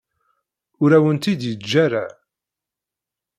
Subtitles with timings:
[0.83, 2.05] Ur awen-tt-id-yeǧǧa ara.